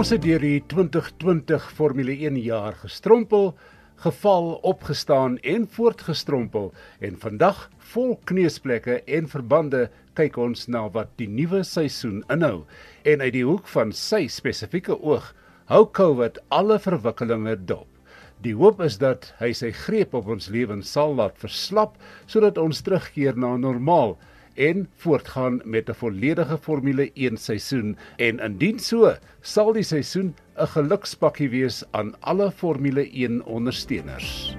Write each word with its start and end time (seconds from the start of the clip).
Ons 0.00 0.14
het 0.14 0.22
deur 0.24 0.40
die 0.40 0.62
2020 0.72 1.64
Formule 1.76 2.14
1 2.24 2.38
jaar 2.40 2.72
gestrompel, 2.80 3.50
geval, 4.00 4.46
opgestaan 4.64 5.34
en 5.44 5.66
voortgestrompel 5.68 6.70
en 7.04 7.18
vandag 7.20 7.58
vol 7.90 8.14
kneusplekke 8.30 8.94
en 9.18 9.28
verbande 9.28 9.82
kyk 10.16 10.38
ons 10.40 10.70
na 10.72 10.86
wat 10.94 11.12
die 11.20 11.28
nuwe 11.28 11.60
seisoen 11.68 12.22
inhou 12.32 12.62
en 13.12 13.26
uit 13.26 13.34
die 13.36 13.44
hoek 13.44 13.68
van 13.74 13.92
sy 13.92 14.22
spesifieke 14.32 14.96
oog 14.96 15.34
hou 15.68 15.82
COVID 16.00 16.40
alle 16.48 16.80
verwikkelinge 16.80 17.58
dop. 17.68 17.90
Die 18.40 18.56
hoop 18.56 18.80
is 18.80 18.96
dat 19.04 19.34
hy 19.42 19.52
sy 19.52 19.68
greep 19.84 20.16
op 20.16 20.32
ons 20.32 20.48
lewens 20.48 20.96
sal 20.96 21.12
laat 21.20 21.36
verslap 21.44 22.00
sodat 22.24 22.56
ons 22.56 22.80
terugkeer 22.88 23.36
na 23.36 23.52
normaal 23.60 24.16
en 24.54 24.88
voortgaan 24.96 25.60
met 25.64 25.88
'n 25.88 25.94
volledige 25.94 26.58
Formule 26.58 27.10
1 27.14 27.36
seisoen 27.36 27.96
en 28.16 28.38
indien 28.38 28.78
so, 28.78 29.14
sal 29.40 29.72
die 29.72 29.82
seisoen 29.82 30.34
'n 30.56 30.66
gelukspakkie 30.66 31.50
wees 31.50 31.84
aan 31.90 32.14
alle 32.20 32.50
Formule 32.50 33.08
1 33.12 33.44
ondersteuners. 33.44 34.56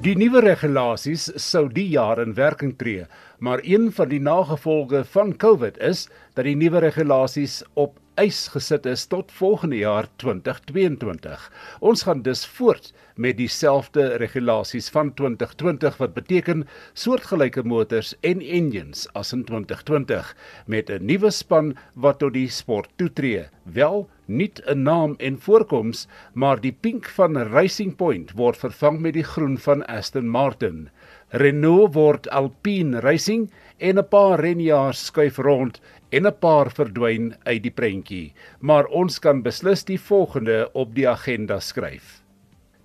Die 0.00 0.14
nuwe 0.16 0.40
regulasies 0.40 1.26
sou 1.36 1.66
die 1.68 1.90
jaar 1.92 2.22
in 2.22 2.32
werking 2.32 2.70
tree, 2.80 3.02
maar 3.40 3.60
een 3.62 3.92
van 3.92 4.08
die 4.08 4.20
nagevolge 4.20 5.04
van 5.04 5.36
COVID 5.36 5.78
is 5.78 6.08
dat 6.36 6.44
die 6.44 6.56
nuwe 6.56 6.78
regulasies 6.78 7.62
op 7.74 7.98
ys 8.20 8.48
gesit 8.52 8.84
is 8.86 9.06
tot 9.08 9.32
volgende 9.32 9.78
jaar 9.80 10.06
2022. 10.20 11.44
Ons 11.80 12.02
gaan 12.04 12.22
dus 12.22 12.42
voort 12.46 12.90
met 13.16 13.38
dieselfde 13.38 14.16
regulasies 14.20 14.90
van 14.92 15.14
2020 15.14 15.96
wat 16.02 16.14
beteken 16.14 16.66
soortgelyke 16.92 17.62
motors 17.64 18.12
en 18.20 18.40
engines 18.40 19.06
as 19.16 19.32
in 19.32 19.44
2020 19.44 20.34
met 20.66 20.90
'n 20.90 21.04
nuwe 21.04 21.30
span 21.30 21.76
wat 21.94 22.18
tot 22.18 22.32
die 22.32 22.48
sport 22.48 22.90
toetree. 22.96 23.48
Wel 23.64 24.08
nie 24.26 24.52
'n 24.66 24.82
naam 24.82 25.14
en 25.18 25.40
voorkoms, 25.40 26.06
maar 26.32 26.60
die 26.60 26.76
pink 26.80 27.08
van 27.08 27.36
Racing 27.36 27.96
Point 27.96 28.32
word 28.32 28.56
vervang 28.56 29.00
met 29.00 29.14
die 29.14 29.24
groen 29.24 29.58
van 29.58 29.86
Aston 29.86 30.28
Martin. 30.28 30.88
Renault 31.32 31.94
word 31.94 32.26
Alpine 32.34 32.98
Racing 33.00 33.50
en 33.78 33.98
'n 33.98 34.08
paar 34.10 34.40
renjaars 34.40 35.04
skuif 35.06 35.36
rond 35.38 35.80
en 36.10 36.26
'n 36.26 36.38
paar 36.40 36.70
verdwyn 36.70 37.36
uit 37.46 37.62
die 37.62 37.70
prentjie, 37.70 38.32
maar 38.58 38.86
ons 38.86 39.18
kan 39.20 39.42
beslis 39.42 39.84
die 39.84 39.98
volgende 39.98 40.68
op 40.74 40.94
die 40.94 41.08
agenda 41.08 41.60
skryf. 41.60 42.22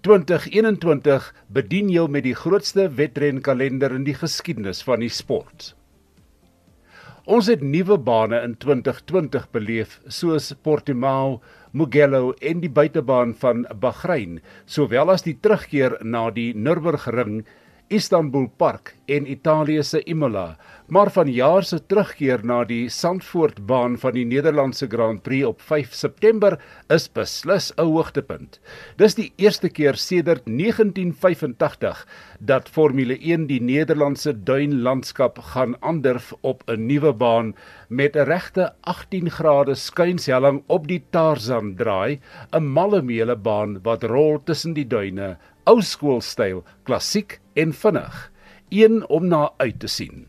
2021 0.02 1.34
bedien 1.48 1.90
jou 1.90 2.08
met 2.08 2.24
die 2.24 2.36
grootste 2.36 2.90
wedrenkalender 2.90 3.92
in 3.92 4.04
die 4.04 4.14
geskiedenis 4.14 4.84
van 4.84 5.00
die 5.00 5.10
sport. 5.10 5.74
Ons 7.26 7.48
het 7.48 7.62
nuwe 7.62 7.98
bane 7.98 8.44
in 8.44 8.56
2020 8.58 9.50
beleef 9.52 10.00
soos 10.08 10.54
Portimao, 10.62 11.42
Mugello 11.72 12.36
en 12.42 12.60
die 12.60 12.70
buitebaan 12.70 13.34
van 13.34 13.66
Bahrein, 13.80 14.42
sowel 14.66 15.10
as 15.10 15.24
die 15.24 15.38
terugkeer 15.42 15.98
na 16.04 16.30
die 16.30 16.54
Nürburgring 16.54 17.46
Istanbul 17.88 18.48
Park 18.58 18.96
en 19.06 19.28
Italië 19.30 19.84
se 19.84 20.00
Imola, 20.10 20.58
maar 20.88 21.12
van 21.12 21.30
jaar 21.30 21.64
se 21.64 21.78
terugkeer 21.86 22.42
na 22.46 22.64
die 22.66 22.90
Zandvoortbaan 22.90 23.98
van 24.02 24.16
die 24.18 24.26
Nederlandse 24.26 24.88
Grand 24.90 25.22
Prix 25.22 25.46
op 25.46 25.62
5 25.62 25.94
September 25.94 26.58
is 26.90 27.06
beslis 27.14 27.72
'n 27.78 27.86
hoogtepunt. 27.86 28.60
Dis 28.98 29.16
die 29.16 29.32
eerste 29.38 29.70
keer 29.70 29.96
sedert 29.96 30.46
1985 30.46 32.08
dat 32.40 32.70
Formule 32.70 33.18
1 33.22 33.48
die 33.48 33.62
Nederlandse 33.62 34.34
duinlandskap 34.44 35.38
gaan 35.40 35.76
aandurf 35.82 36.34
op 36.42 36.64
'n 36.68 36.86
nuwe 36.86 37.14
baan 37.14 37.56
met 37.90 38.16
'n 38.16 38.26
regte 38.26 38.74
18 38.82 39.30
grade 39.30 39.76
skuinshelling 39.76 40.64
op 40.68 40.88
die 40.88 41.04
Tarzan 41.10 41.76
draai, 41.76 42.20
'n 42.52 42.66
malle 42.66 43.36
baan 43.36 43.80
wat 43.84 44.04
rol 44.04 44.42
tussen 44.44 44.74
die 44.74 44.88
duine 44.88 45.38
ou 45.66 45.82
skoolstyl, 45.82 46.64
klassiek 46.84 47.40
en 47.56 47.74
vinnig, 47.74 48.32
een 48.70 49.04
om 49.10 49.28
na 49.28 49.50
uit 49.58 49.80
te 49.80 49.88
sien. 49.88 50.26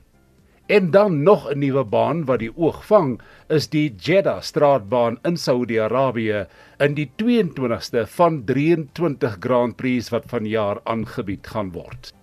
En 0.67 0.91
dan 0.91 1.23
nog 1.23 1.51
'n 1.51 1.59
nuwe 1.59 1.85
baan 1.85 2.25
wat 2.25 2.39
die 2.39 2.57
oog 2.57 2.87
vang, 2.87 3.21
is 3.49 3.69
die 3.69 3.95
Jeddah 3.97 4.41
straatbaan 4.43 5.19
in 5.23 5.37
Saudi-Arabië 5.37 6.47
in 6.79 6.95
die 6.95 7.11
22ste 7.17 8.07
van 8.07 8.45
23 8.45 9.37
Grand 9.41 9.77
Prix 9.77 10.09
wat 10.09 10.25
vanjaar 10.27 10.81
aangebied 10.85 11.47
gaan 11.47 11.73
word. 11.73 12.15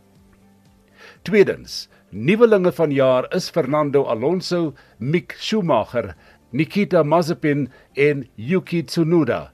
Tweedens, 1.21 1.89
nuwelinge 2.09 2.71
vanjaar 2.71 3.35
is 3.35 3.49
Fernando 3.49 4.03
Alonso, 4.03 4.73
Mick 4.97 5.35
Schumacher, 5.39 6.15
Nikita 6.51 7.03
Mazepin 7.03 7.71
en 7.93 8.27
Yuki 8.35 8.83
Tsunoda. 8.83 9.51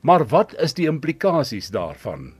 Maar 0.00 0.26
wat 0.26 0.54
is 0.60 0.74
die 0.74 0.86
implikasies 0.86 1.68
daarvan? 1.70 2.39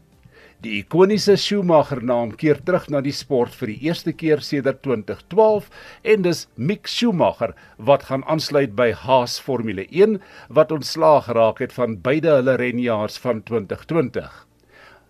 Die 0.61 0.83
ikoniese 0.83 1.39
Schumacher 1.41 2.03
naam 2.05 2.35
keer 2.41 2.59
terug 2.61 2.91
na 2.93 3.01
die 3.01 3.15
sport 3.17 3.55
vir 3.57 3.71
die 3.71 3.87
eerste 3.87 4.13
keer 4.13 4.43
sedert 4.45 4.83
2012 4.85 5.71
en 6.13 6.27
dis 6.27 6.43
Mick 6.71 6.91
Schumacher 6.95 7.55
wat 7.91 8.05
gaan 8.11 8.27
aansluit 8.29 8.75
by 8.77 8.91
Haas 8.93 9.39
Formule 9.41 9.87
1 9.89 10.19
wat 10.59 10.75
ontslaag 10.77 11.31
geraak 11.31 11.65
het 11.65 11.73
van 11.79 11.97
beide 12.05 12.35
hulle 12.37 12.59
renjaars 12.61 13.17
van 13.25 13.41
2020. 13.49 14.29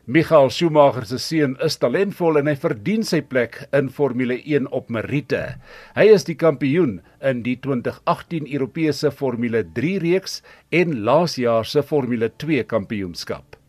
Michael 0.07 0.55
Schumacher 0.55 1.11
se 1.11 1.19
seun 1.19 1.59
is 1.67 1.81
talentvol 1.83 2.39
en 2.39 2.47
hy 2.47 2.55
verdien 2.69 3.03
sy 3.03 3.19
plek 3.19 3.65
in 3.75 3.91
Formule 3.91 4.39
1 4.39 4.71
op 4.71 4.87
Meriete. 4.87 5.57
Hy 5.99 6.07
is 6.15 6.31
die 6.31 6.39
kampioen 6.39 7.01
in 7.27 7.43
die 7.43 7.59
2018 7.59 8.47
Europese 8.47 9.11
Formule 9.11 9.67
3 9.67 9.97
reeks 10.07 10.45
en 10.71 11.01
laas 11.03 11.41
jaar 11.43 11.67
se 11.67 11.83
Formule 11.83 12.31
2 12.39 12.71
kampioenskap. 12.71 13.60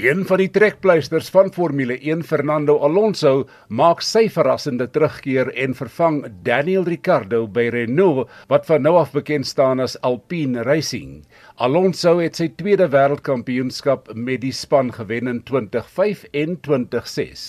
Een 0.00 0.22
van 0.24 0.40
die 0.40 0.48
trekpleisters 0.48 1.26
van 1.28 1.50
Formule 1.52 1.98
1, 1.98 2.22
Fernando 2.24 2.78
Alonso, 2.86 3.42
maak 3.68 4.00
sy 4.00 4.22
verrassende 4.32 4.86
terugkeer 4.88 5.50
en 5.60 5.74
vervang 5.76 6.22
Daniel 6.46 6.86
Ricciardo 6.88 7.42
by 7.44 7.66
Renault 7.74 8.30
wat 8.48 8.64
van 8.70 8.86
nou 8.86 8.94
af 8.96 9.12
bekend 9.12 9.44
staan 9.50 9.82
as 9.84 9.98
Alpine 10.00 10.64
Racing. 10.64 11.18
Alonso 11.60 12.16
het 12.22 12.40
sy 12.40 12.48
tweede 12.62 12.88
wêreldkampioenskap 12.94 14.08
met 14.14 14.40
die 14.46 14.54
span 14.56 14.88
gewen 14.96 15.28
in 15.28 15.44
2005 15.44 16.24
en 16.32 16.56
2006. 16.64 17.46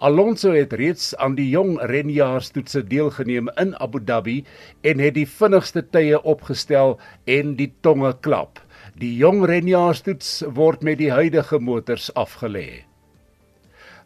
Alonso 0.00 0.56
het 0.56 0.72
reeds 0.72 1.12
aan 1.20 1.36
die 1.36 1.50
jong 1.52 1.76
renjaarstoetse 1.92 2.86
deelgeneem 2.88 3.52
in 3.60 3.76
Abu 3.84 4.00
Dhabi 4.00 4.40
en 4.80 4.98
het 5.04 5.20
die 5.20 5.28
vinnigste 5.28 5.84
tye 5.84 6.24
opgestel 6.24 6.96
en 7.28 7.52
die 7.60 7.68
tonge 7.84 8.16
klap. 8.24 8.64
Die 9.02 9.16
jong 9.18 9.40
renjaarstoets 9.50 10.44
word 10.54 10.84
met 10.86 11.00
die 11.00 11.08
huidige 11.10 11.58
motors 11.58 12.04
afgelê. 12.14 12.84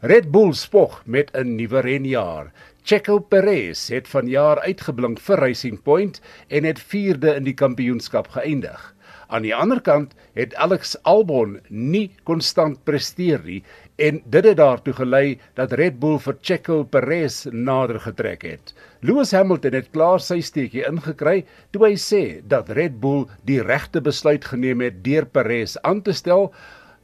Red 0.01 0.31
Bull 0.33 0.55
spog 0.57 1.03
met 1.05 1.29
'n 1.37 1.57
nuwe 1.59 1.83
renjaar. 1.85 2.49
Checo 2.83 3.19
Perez 3.19 3.89
het 3.93 4.09
vanjaar 4.09 4.61
uitgeblink 4.61 5.21
vir 5.21 5.37
Racing 5.37 5.83
Point 5.83 6.21
en 6.49 6.65
het 6.65 6.81
4de 6.81 7.35
in 7.37 7.45
die 7.45 7.55
kampioenskap 7.55 8.29
geëindig. 8.29 8.96
Aan 9.27 9.43
die 9.43 9.55
ander 9.55 9.81
kant 9.83 10.15
het 10.39 10.55
Alex 10.55 10.95
Albon 11.03 11.57
nie 11.69 12.11
konstant 12.29 12.79
presteer 12.87 13.43
nie 13.43 13.63
en 13.99 14.21
dit 14.25 14.47
het 14.47 14.59
daartoe 14.61 14.95
gelei 14.95 15.39
dat 15.59 15.75
Red 15.81 15.99
Bull 16.01 16.19
vir 16.23 16.37
Checo 16.43 16.85
Perez 16.85 17.45
nader 17.51 17.99
getrek 18.05 18.45
het. 18.47 18.75
Lewis 19.03 19.33
Hamilton 19.35 19.75
het 19.79 19.91
klaar 19.95 20.23
sy 20.23 20.39
steekie 20.45 20.85
ingekry 20.87 21.41
toe 21.75 21.89
hy 21.89 21.95
sê 22.01 22.23
dat 22.47 22.71
Red 22.79 23.01
Bull 23.03 23.27
die 23.49 23.63
regte 23.67 24.03
besluit 24.05 24.47
geneem 24.47 24.85
het 24.85 25.03
deur 25.07 25.27
Perez 25.27 25.77
aan 25.83 26.05
te 26.07 26.15
stel 26.15 26.53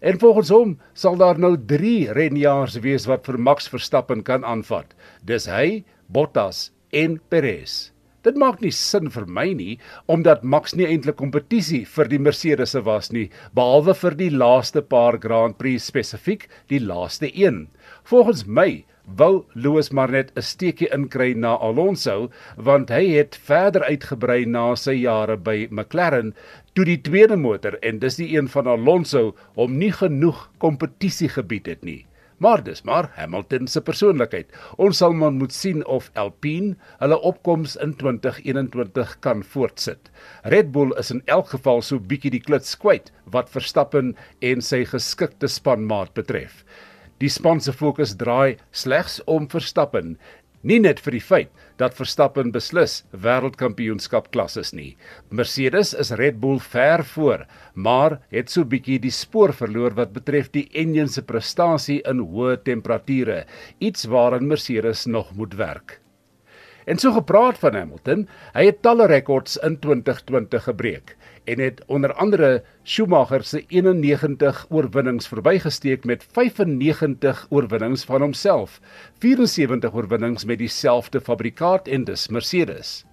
en 0.02 0.18
volgens 0.18 0.50
hom 0.54 0.76
sal 0.98 1.18
daar 1.18 1.38
nou 1.38 1.56
3 1.56 2.12
renjaars 2.18 2.78
wees 2.86 3.08
wat 3.10 3.26
vir 3.26 3.38
Max 3.38 3.70
Verstappen 3.70 4.22
kan 4.22 4.44
aanvat. 4.44 4.94
Dis 5.26 5.48
hy, 5.50 5.82
Bottas 6.06 6.70
en 6.90 7.18
Perez. 7.30 7.91
Dit 8.22 8.36
maak 8.38 8.60
nie 8.62 8.70
sin 8.70 9.08
vir 9.10 9.24
my 9.26 9.48
nie 9.58 9.72
omdat 10.14 10.44
Max 10.54 10.76
nie 10.78 10.86
eintlik 10.86 11.16
kompetisie 11.18 11.80
vir 11.96 12.10
die 12.10 12.20
Mercedes 12.22 12.74
was 12.88 13.10
nie 13.16 13.24
behalwe 13.58 13.94
vir 13.98 14.16
die 14.20 14.30
laaste 14.42 14.82
paar 14.94 15.18
Grand 15.24 15.58
Prix 15.58 15.88
spesifiek 15.90 16.46
die 16.70 16.78
laaste 16.82 17.30
een. 17.34 17.66
Volgens 18.06 18.44
my 18.46 18.84
wou 19.18 19.44
Lewis 19.64 19.90
maar 19.90 20.14
net 20.14 20.30
'n 20.36 20.46
steekie 20.50 20.88
inkry 20.98 21.34
na 21.34 21.56
Alonso 21.68 22.30
want 22.56 22.94
hy 22.94 23.02
het 23.16 23.40
verder 23.50 23.82
uitgebrei 23.90 24.46
na 24.46 24.64
sy 24.76 24.94
jare 25.02 25.36
by 25.36 25.66
McLaren 25.70 26.32
toe 26.74 26.84
die 26.84 27.00
tweede 27.10 27.36
motor 27.36 27.78
en 27.82 27.98
dis 27.98 28.16
die 28.22 28.30
een 28.36 28.48
van 28.48 28.66
Alonso 28.66 29.34
hom 29.58 29.78
nie 29.78 29.92
genoeg 29.92 30.48
kompetisie 30.58 31.28
gebied 31.28 31.66
het 31.66 31.82
nie. 31.84 32.06
Maar 32.42 32.62
dis 32.66 32.82
maar 32.82 33.06
Hamilton 33.14 33.68
se 33.70 33.80
persoonlikheid. 33.86 34.48
Ons 34.82 34.98
sal 34.98 35.12
maar 35.14 35.30
moet 35.30 35.52
sien 35.54 35.84
of 35.86 36.08
Alpine 36.18 36.72
hulle 36.98 37.18
opkoms 37.30 37.76
in 37.84 37.92
2021 38.00 39.12
kan 39.22 39.44
voortsit. 39.46 40.10
Red 40.54 40.72
Bull 40.74 40.90
is 40.98 41.12
in 41.14 41.22
elk 41.30 41.52
geval 41.52 41.84
so 41.86 42.02
bietjie 42.02 42.32
die 42.34 42.42
klits 42.42 42.74
kwyt 42.82 43.12
wat 43.36 43.52
Verstappen 43.52 44.16
en 44.50 44.64
sy 44.70 44.82
geskikte 44.90 45.46
spanmaat 45.46 46.10
betref. 46.18 46.64
Die 47.22 47.30
span 47.30 47.62
se 47.62 47.70
fokus 47.70 48.16
draai 48.18 48.58
slegs 48.74 49.20
om 49.30 49.46
Verstappen, 49.46 50.16
nie 50.66 50.80
net 50.82 50.98
vir 51.06 51.14
die 51.20 51.22
feit 51.22 51.64
dat 51.82 51.96
Verstappen 51.98 52.52
beslis 52.54 53.00
wêreldkampioenskap 53.24 54.30
klasses 54.34 54.70
nie. 54.76 54.92
Mercedes 55.30 55.92
is 55.98 56.12
Red 56.20 56.38
Bull 56.42 56.60
ver 56.72 57.02
voor, 57.14 57.46
maar 57.74 58.20
het 58.34 58.52
so 58.54 58.64
bietjie 58.68 59.00
die 59.02 59.14
spoor 59.14 59.54
verloor 59.56 59.98
wat 59.98 60.14
betref 60.14 60.52
die 60.54 60.68
enjin 60.84 61.10
se 61.10 61.24
prestasie 61.26 62.00
in 62.08 62.22
hoë 62.22 62.60
temperature, 62.68 63.42
iets 63.80 64.06
waaraan 64.06 64.46
Mercedes 64.52 65.06
nog 65.10 65.34
moet 65.34 65.58
werk. 65.58 66.01
En 66.84 66.98
so 66.98 67.12
gepraat 67.12 67.58
van 67.58 67.74
Hamilton, 67.74 68.24
hy 68.52 68.64
het 68.66 68.82
talle 68.82 69.06
rekords 69.06 69.56
in 69.62 69.78
2020 69.78 70.64
gebreek 70.64 71.16
en 71.44 71.58
het 71.58 71.82
onder 71.86 72.12
andere 72.22 72.62
Schumacher 72.82 73.44
se 73.44 73.64
91 73.66 74.66
oorwinnings 74.70 75.28
verbygesteek 75.28 76.04
met 76.04 76.26
95 76.32 77.46
oorwinnings 77.50 78.04
van 78.04 78.20
homself, 78.20 78.80
74 79.18 79.94
oorwinnings 79.94 80.44
met 80.44 80.58
dieselfde 80.58 81.20
fabrikaat 81.20 81.88
en 81.88 82.04
dis 82.04 82.28
Mercedes. 82.28 83.04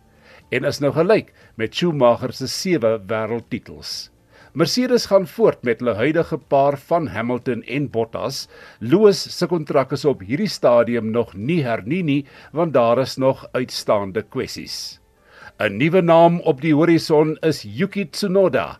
En 0.49 0.63
is 0.65 0.79
nou 0.79 0.93
gelyk 0.93 1.33
met 1.55 1.75
Schumacher 1.75 2.33
se 2.33 2.47
7 2.47 3.01
wêreldtitels. 3.07 4.09
Mercedes 4.53 5.05
gaan 5.05 5.27
voort 5.27 5.61
met 5.61 5.79
hulle 5.79 5.93
huidige 5.93 6.37
paar 6.37 6.77
van 6.89 7.07
Hamilton 7.13 7.59
en 7.69 7.89
Bottas. 7.93 8.47
Lewis 8.79 9.21
se 9.37 9.45
kontrak 9.45 9.91
is 9.93 10.05
op 10.09 10.23
hierdie 10.25 10.49
stadium 10.49 11.11
nog 11.13 11.35
nie 11.37 11.59
hernie 11.61 12.01
nie, 12.03 12.23
want 12.51 12.73
daar 12.73 12.97
is 12.97 13.17
nog 13.21 13.45
uitstaande 13.53 14.23
kwessies. 14.25 14.99
'n 15.59 15.77
Nuwe 15.77 16.01
naam 16.01 16.39
op 16.39 16.61
die 16.61 16.73
horison 16.73 17.37
is 17.41 17.61
Yuki 17.61 18.09
Tsunoda. 18.09 18.79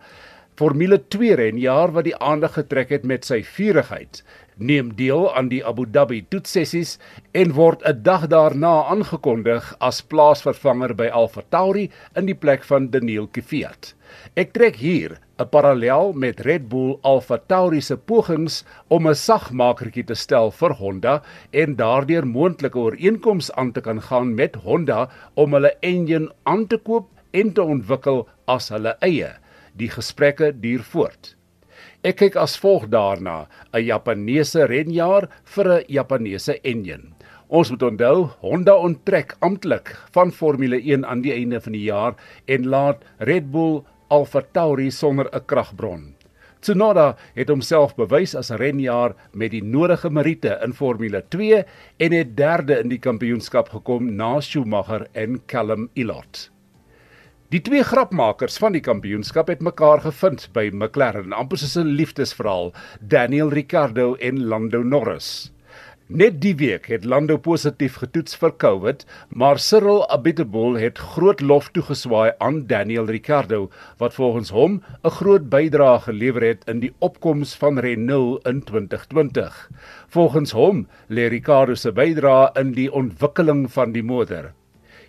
Formule 0.56 0.98
2 1.08 1.36
renjaer 1.36 1.92
wat 1.92 2.04
die 2.04 2.18
aandag 2.18 2.54
getrek 2.58 2.90
het 2.90 3.06
met 3.06 3.26
sy 3.26 3.44
vurigheid, 3.44 4.24
neem 4.58 4.96
deel 4.96 5.30
aan 5.36 5.50
die 5.54 5.62
Abu 5.66 5.86
Dhabi 5.86 6.26
toetsessies 6.30 6.98
en 7.32 7.54
word 7.54 7.86
'n 7.86 8.02
dag 8.04 8.28
daarna 8.28 8.90
aangekondig 8.90 9.76
as 9.80 10.02
plaasvervanger 10.02 10.96
by 10.96 11.08
AlphaTauri 11.14 11.90
in 12.16 12.26
die 12.26 12.36
plek 12.36 12.64
van 12.64 12.90
Daniel 12.90 13.28
Kvyat. 13.28 13.94
Ek 14.36 14.54
trek 14.54 14.76
hier 14.76 15.20
'n 15.40 15.48
parallel 15.48 16.12
met 16.20 16.42
Red 16.44 16.68
Bull 16.68 16.98
AlphaTauri 17.08 17.80
se 17.82 17.96
pogings 17.96 18.64
om 18.96 19.08
'n 19.08 19.16
sagmakertjie 19.16 20.04
te 20.04 20.16
stel 20.16 20.52
vir 20.52 20.74
Honda 20.80 21.14
en 21.52 21.76
daardeur 21.76 22.26
moontlike 22.28 22.80
ooreenkomste 22.80 23.56
aan 23.56 23.72
te 23.72 23.82
kan 23.82 24.02
gaan 24.02 24.36
met 24.36 24.56
Honda 24.56 25.10
om 25.36 25.54
hulle 25.54 25.72
enjin 25.80 26.30
aan 26.44 26.68
te 26.68 26.78
koop 26.78 27.08
en 27.32 27.54
te 27.54 27.64
ontwikkel 27.64 28.28
as 28.48 28.68
hulle 28.70 28.98
eie. 29.00 29.32
Die 29.76 29.88
gesprekke 29.88 30.52
duur 30.52 30.84
voort. 30.84 31.36
Ek 32.04 32.18
kyk 32.18 32.36
as 32.36 32.58
volg 32.60 32.90
daarna: 32.90 33.48
'n 33.74 33.84
Japaneese 33.84 34.66
renjaer 34.68 35.30
vir 35.46 35.68
'n 35.68 35.86
Japaneese 35.88 36.60
enjin. 36.64 37.14
Ons 37.48 37.72
moet 37.72 37.84
onthou, 37.84 38.30
Honda 38.42 38.76
onttrek 38.76 39.38
amptelik 39.40 39.96
van 40.12 40.32
Formule 40.32 40.78
1 40.84 41.06
aan 41.06 41.22
die 41.22 41.34
einde 41.34 41.62
van 41.62 41.72
die 41.72 41.88
jaar 41.88 42.16
en 42.46 42.68
laat 42.68 43.04
Red 43.18 43.52
Bull 43.52 43.84
Alfa 44.10 44.42
Tauri 44.42 44.92
sonder 44.92 45.30
'n 45.32 45.46
kragbron. 45.46 46.16
Tsunoda 46.60 47.16
het 47.36 47.50
homself 47.50 47.96
bewys 47.96 48.36
as 48.36 48.52
'n 48.52 48.58
renjaer 48.58 49.16
met 49.32 49.52
die 49.52 49.64
nodige 49.64 50.10
meriete 50.10 50.60
in 50.64 50.74
Formule 50.74 51.24
2 51.30 51.64
en 51.98 52.12
het 52.12 52.38
derde 52.38 52.80
in 52.80 52.90
die 52.90 53.00
kampioenskap 53.00 53.70
gekom 53.70 54.16
na 54.16 54.40
Schumacher 54.40 55.08
en 55.14 55.42
Callum 55.46 55.90
Ilott. 55.94 56.52
Die 57.50 57.62
twee 57.62 57.84
grapmakers 57.84 58.58
van 58.58 58.72
die 58.72 58.82
kampioenskap 58.82 59.48
het 59.48 59.62
mekaar 59.62 60.02
gevind 60.02 60.50
by 60.54 60.70
McLaren, 60.74 61.34
amper 61.34 61.58
soos 61.58 61.78
'n 61.78 61.96
liefdesverhaal, 61.98 62.74
Daniel 63.02 63.50
Ricciardo 63.50 64.16
en 64.16 64.46
Lando 64.46 64.84
Norris. 64.84 65.52
Net 66.10 66.40
die 66.42 66.56
week 66.58 66.88
het 66.90 67.04
Lando 67.06 67.36
positief 67.38 68.00
getoets 68.02 68.34
vir 68.42 68.56
COVID, 68.58 69.04
maar 69.30 69.60
Cyril 69.62 70.00
Abiteboul 70.10 70.80
het 70.82 70.98
groot 71.12 71.44
lof 71.52 71.68
toegeswaai 71.76 72.32
aan 72.42 72.64
Daniel 72.72 73.06
Ricciardo 73.06 73.70
wat 74.02 74.18
volgens 74.18 74.50
hom 74.50 74.82
'n 75.06 75.14
groot 75.20 75.50
bydrae 75.54 76.00
gelewer 76.10 76.42
het 76.42 76.66
in 76.66 76.80
die 76.80 76.94
opkoms 76.98 77.54
van 77.54 77.78
Renault 77.78 78.48
in 78.48 78.64
2020. 78.64 79.70
Volgens 80.08 80.52
hom 80.52 80.88
lê 81.10 81.30
Ricciardo 81.30 81.76
se 81.76 81.92
bydrae 81.92 82.50
in 82.56 82.72
die 82.72 82.92
ontwikkeling 82.92 83.72
van 83.72 83.92
die 83.92 84.04
motor. 84.04 84.54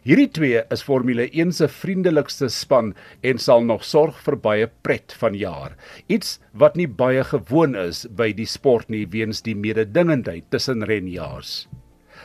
Hierdie 0.01 0.31
twee 0.33 0.61
is 0.73 0.81
Formule 0.81 1.27
1 1.29 1.51
se 1.53 1.67
vriendelikste 1.69 2.47
span 2.49 2.95
en 3.21 3.41
sal 3.45 3.67
nog 3.69 3.83
sorg 3.85 4.17
vir 4.25 4.37
baie 4.41 4.69
pret 4.87 5.13
van 5.21 5.35
jaar. 5.37 5.75
Iets 6.09 6.39
wat 6.63 6.79
nie 6.81 6.87
baie 6.89 7.21
gewoon 7.29 7.77
is 7.77 8.07
by 8.17 8.31
die 8.39 8.49
sport 8.49 8.89
nie 8.89 9.03
weens 9.13 9.45
die 9.45 9.53
mededingendheid 9.53 10.49
tussen 10.49 10.87
renjaars. 10.89 11.69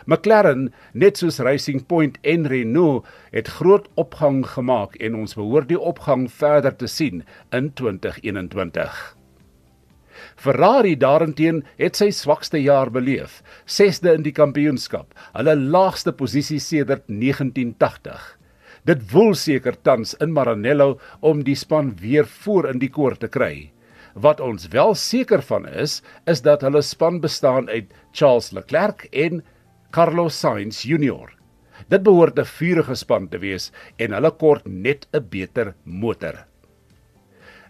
McLaren, 0.08 0.70
net 0.94 1.20
soos 1.20 1.42
Racing 1.44 1.84
Point 1.92 2.16
en 2.24 2.48
Renault, 2.48 3.04
het 3.36 3.52
groot 3.60 3.92
opgang 4.00 4.46
gemaak 4.56 4.96
en 5.04 5.20
ons 5.26 5.36
behoort 5.36 5.68
die 5.68 5.80
opgang 5.80 6.30
verder 6.32 6.80
te 6.80 6.88
sien 6.88 7.26
in 7.52 7.74
2021. 7.76 9.04
Ferrari 10.36 10.96
daarenteen 10.96 11.64
het 11.78 11.96
sy 11.96 12.10
swakste 12.12 12.62
jaar 12.62 12.92
beleef, 12.92 13.42
6de 13.68 14.16
in 14.18 14.26
die 14.26 14.34
kampioenskap, 14.36 15.14
hulle 15.34 15.56
laagste 15.56 16.12
posisie 16.12 16.60
sedert 16.60 17.08
1980. 17.08 18.26
Dit 18.86 19.02
woel 19.12 19.34
seker 19.34 19.78
tans 19.82 20.14
in 20.22 20.34
Maranello 20.34 21.00
om 21.22 21.42
die 21.44 21.58
span 21.58 21.96
weer 22.02 22.28
voor 22.44 22.70
in 22.70 22.80
die 22.80 22.92
koor 22.94 23.18
te 23.18 23.28
kry. 23.28 23.72
Wat 24.16 24.40
ons 24.40 24.70
wel 24.72 24.94
seker 24.96 25.42
van 25.44 25.66
is, 25.68 26.02
is 26.30 26.42
dat 26.46 26.62
hulle 26.64 26.82
span 26.86 27.18
bestaan 27.20 27.68
uit 27.68 27.90
Charles 28.14 28.52
Leclerc 28.56 29.08
en 29.12 29.42
Carlos 29.92 30.38
Sainz 30.40 30.86
Junior. 30.86 31.34
Dit 31.90 32.04
behoort 32.04 32.40
'n 32.40 32.46
vurige 32.46 32.96
span 32.96 33.28
te 33.28 33.38
wees 33.38 33.72
en 33.98 34.14
hulle 34.14 34.32
kort 34.32 34.66
net 34.68 35.08
'n 35.14 35.28
beter 35.30 35.76
motor. 35.84 36.46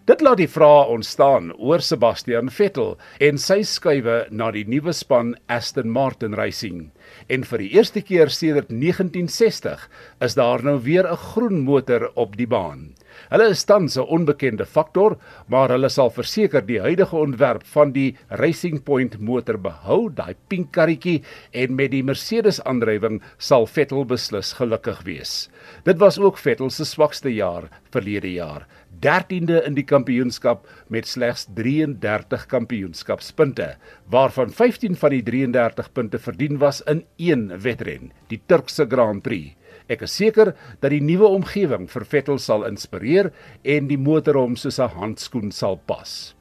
Dit 0.06 0.20
laat 0.22 0.38
die 0.38 0.46
vrae 0.46 0.84
ontstaan 0.94 1.48
oor 1.58 1.82
Sebastian 1.82 2.46
Vettel 2.54 2.92
en 3.26 3.40
sy 3.42 3.56
skuwe 3.66 4.20
na 4.30 4.52
die 4.54 4.62
nuwe 4.70 4.92
span 4.94 5.32
Aston 5.50 5.90
Martin 5.90 6.36
Racing. 6.38 6.84
En 7.26 7.42
vir 7.42 7.64
die 7.64 7.72
eerste 7.74 8.04
keer 8.06 8.30
sedert 8.30 8.70
1960 8.70 9.88
is 10.22 10.38
daar 10.38 10.62
nou 10.62 10.76
weer 10.84 11.10
'n 11.10 11.18
groen 11.32 11.58
motor 11.66 12.06
op 12.14 12.36
die 12.38 12.46
baan. 12.46 12.94
Hulle 13.30 13.48
is 13.50 13.64
tans 13.64 13.96
'n 13.96 14.06
onbekende 14.06 14.66
faktor, 14.66 15.16
maar 15.48 15.68
hulle 15.68 15.88
sal 15.88 16.10
verseker 16.10 16.66
die 16.66 16.80
huidige 16.80 17.16
ontwerp 17.16 17.64
van 17.74 17.92
die 17.92 18.16
Racing 18.28 18.82
Point 18.82 19.18
motor 19.20 19.58
behou, 19.58 20.10
daai 20.10 20.34
pink 20.48 20.72
karretjie 20.72 21.22
en 21.52 21.74
met 21.76 21.90
die 21.90 22.02
Mercedes 22.02 22.60
aandrywing 22.64 23.22
sal 23.38 23.66
Vettel 23.66 24.04
beslis 24.04 24.52
gelukkig 24.52 25.02
wees. 25.04 25.48
Dit 25.84 25.98
was 25.98 26.18
ook 26.18 26.38
Vettel 26.38 26.70
se 26.70 26.84
swakste 26.84 27.34
jaar 27.34 27.70
verlede 27.90 28.32
jaar. 28.32 28.66
13de 29.00 29.60
in 29.66 29.74
die 29.76 29.84
kampioenskap 29.84 30.64
met 30.88 31.08
slegs 31.08 31.46
33 31.54 32.46
kampioenskapspunte, 32.48 33.74
waarvan 34.08 34.50
15 34.50 34.96
van 34.96 35.12
die 35.12 35.22
33 35.22 35.92
punte 35.92 36.18
verdien 36.18 36.58
was 36.58 36.80
in 36.88 37.04
een 37.16 37.50
wedren, 37.60 38.12
die 38.30 38.40
Turkse 38.46 38.86
Grand 38.88 39.22
Prix. 39.22 39.52
Ek 39.88 40.02
is 40.02 40.16
seker 40.18 40.54
dat 40.82 40.90
die 40.90 41.02
nuwe 41.02 41.28
omgewing 41.30 41.86
vir 41.90 42.04
Vettel 42.04 42.40
sal 42.42 42.66
inspireer 42.66 43.30
en 43.62 43.86
die 43.90 44.00
motor 44.00 44.34
hom 44.34 44.56
soos 44.56 44.80
'n 44.80 44.90
handskoen 44.98 45.52
sal 45.52 45.78
pas. 45.86 46.34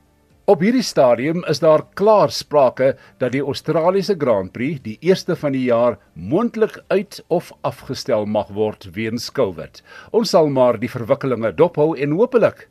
Op 0.46 0.62
hierdie 0.62 0.84
stadium 0.86 1.44
is 1.50 1.60
daar 1.60 1.82
klaar 1.98 2.30
sprake 2.30 2.92
dat 3.18 3.32
die 3.32 3.42
Australiese 3.42 4.16
Grand 4.18 4.52
Prix, 4.54 4.82
die 4.82 4.98
eerste 5.02 5.36
van 5.36 5.52
die 5.52 5.64
jaar, 5.66 5.98
moontlik 6.14 6.78
uit 6.90 7.24
of 7.30 7.52
afgestel 7.62 8.26
mag 8.26 8.54
word 8.54 8.86
weens 8.94 9.32
COVID. 9.32 9.82
Ons 10.12 10.30
sal 10.30 10.50
maar 10.50 10.78
die 10.78 10.90
verwikkelinge 10.90 11.52
dophou 11.52 11.96
en 11.98 12.12
hopelik, 12.12 12.70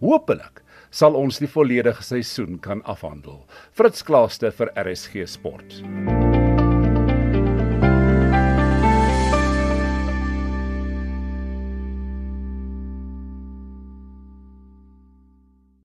hopelik 0.00 0.64
sal 0.90 1.14
ons 1.14 1.38
die 1.38 1.48
volledige 1.48 2.02
seisoen 2.02 2.58
kan 2.58 2.82
afhandel. 2.82 3.46
Fritz 3.70 4.02
Klaaste 4.02 4.50
vir 4.50 4.74
RSG 4.74 5.26
Sport. 5.26 5.82